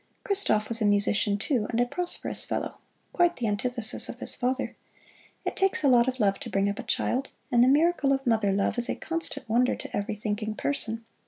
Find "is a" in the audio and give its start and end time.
8.79-8.95